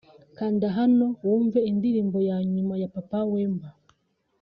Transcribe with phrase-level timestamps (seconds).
[0.37, 3.69] Kanda hano wumve indirimbo ya nyuma ya Papa Wemba